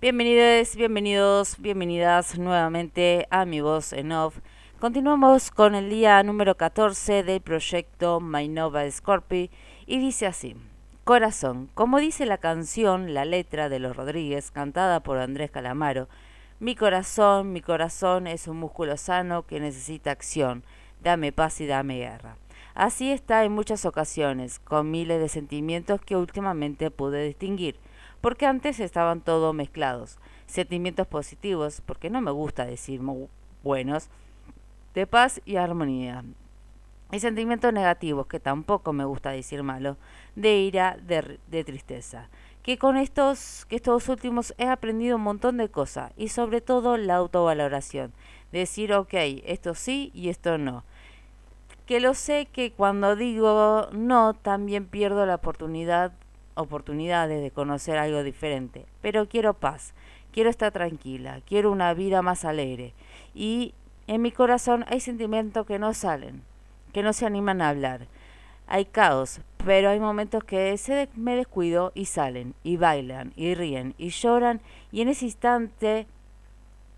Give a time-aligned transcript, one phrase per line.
[0.00, 4.38] Bienvenidos, bienvenidos, bienvenidas nuevamente a mi voz en off.
[4.78, 9.50] Continuamos con el día número 14 del proyecto My Nova Scorpi
[9.86, 10.54] y dice así.
[11.02, 16.08] Corazón, como dice la canción, la letra de los Rodríguez, cantada por Andrés Calamaro,
[16.60, 20.62] mi corazón, mi corazón es un músculo sano que necesita acción.
[21.02, 22.36] Dame paz y dame guerra.
[22.76, 27.80] Así está en muchas ocasiones, con miles de sentimientos que últimamente pude distinguir
[28.20, 30.18] porque antes estaban todos mezclados.
[30.46, 33.00] Sentimientos positivos, porque no me gusta decir
[33.62, 34.08] buenos,
[34.94, 36.24] de paz y armonía.
[37.10, 39.96] Y sentimientos negativos, que tampoco me gusta decir malo,
[40.36, 42.28] de ira, de, de tristeza.
[42.62, 46.96] Que con estos, que estos últimos he aprendido un montón de cosas y sobre todo
[46.96, 48.12] la autovaloración.
[48.52, 49.14] Decir, ok,
[49.44, 50.84] esto sí y esto no
[51.88, 56.12] que lo sé que cuando digo no también pierdo la oportunidad
[56.58, 59.94] oportunidades de conocer algo diferente, pero quiero paz,
[60.32, 62.92] quiero estar tranquila, quiero una vida más alegre.
[63.34, 63.74] Y
[64.06, 66.42] en mi corazón hay sentimientos que no salen,
[66.92, 68.06] que no se animan a hablar.
[68.66, 73.94] Hay caos, pero hay momentos que se me descuido y salen, y bailan, y ríen,
[73.96, 74.60] y lloran,
[74.92, 76.06] y en ese instante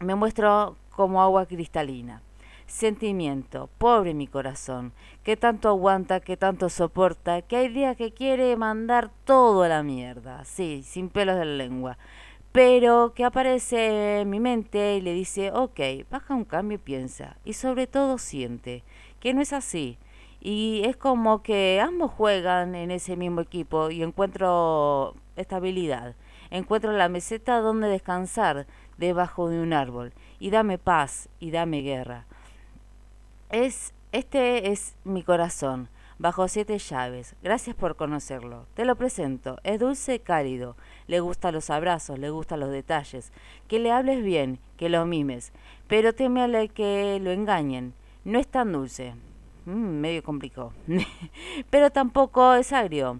[0.00, 2.22] me muestro como agua cristalina
[2.70, 4.92] sentimiento, pobre mi corazón,
[5.24, 9.82] que tanto aguanta, que tanto soporta, que hay días que quiere mandar todo a la
[9.82, 11.98] mierda, sí, sin pelos de la lengua,
[12.52, 17.36] pero que aparece en mi mente y le dice, ok, baja un cambio y piensa,
[17.44, 18.84] y sobre todo siente,
[19.18, 19.98] que no es así.
[20.40, 26.14] Y es como que ambos juegan en ese mismo equipo y encuentro estabilidad.
[26.50, 30.14] Encuentro la meseta donde descansar debajo de un árbol.
[30.38, 32.24] Y dame paz y dame guerra.
[33.50, 37.34] Es, este es mi corazón, bajo siete llaves.
[37.42, 38.66] Gracias por conocerlo.
[38.74, 39.58] Te lo presento.
[39.64, 40.76] Es dulce y cálido.
[41.08, 43.32] Le gustan los abrazos, le gustan los detalles.
[43.66, 45.52] Que le hables bien, que lo mimes.
[45.88, 47.92] Pero teme a que lo engañen.
[48.24, 49.14] No es tan dulce.
[49.64, 50.72] Mm, medio complicado.
[51.70, 53.18] Pero tampoco es agrio.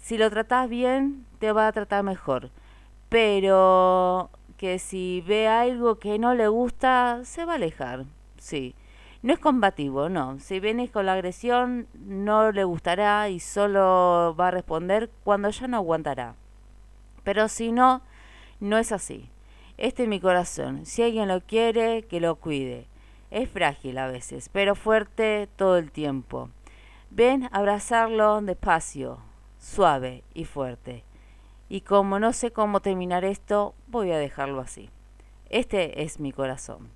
[0.00, 2.48] Si lo tratas bien, te va a tratar mejor.
[3.10, 8.06] Pero que si ve algo que no le gusta, se va a alejar.
[8.38, 8.74] Sí
[9.26, 10.38] no es combativo, no.
[10.38, 15.66] Si vienes con la agresión, no le gustará y solo va a responder cuando ya
[15.66, 16.36] no aguantará.
[17.24, 18.02] Pero si no,
[18.60, 19.28] no es así.
[19.78, 20.86] Este es mi corazón.
[20.86, 22.86] Si alguien lo quiere, que lo cuide.
[23.32, 26.50] Es frágil a veces, pero fuerte todo el tiempo.
[27.10, 29.18] Ven abrazarlo despacio,
[29.58, 31.02] suave y fuerte.
[31.68, 34.88] Y como no sé cómo terminar esto, voy a dejarlo así.
[35.50, 36.94] Este es mi corazón.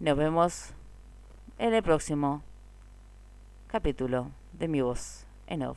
[0.00, 0.70] Nos vemos
[1.58, 2.42] en el próximo
[3.66, 5.76] capítulo de mi voz en off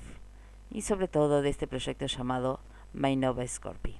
[0.71, 2.61] y sobre todo de este proyecto llamado
[2.93, 3.92] My Nova Scorpio.